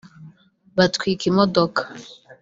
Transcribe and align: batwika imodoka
batwika 0.77 1.23
imodoka 1.31 1.81